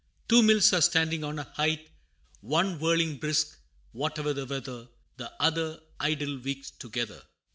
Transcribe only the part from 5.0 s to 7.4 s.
The other, idle, weeks together!